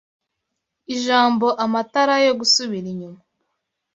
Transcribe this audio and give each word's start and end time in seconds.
Ijambo 0.95 1.47
amatara 1.65 2.13
yo 2.25 2.33
gusubira 2.39 2.87
inyuma 2.93 3.21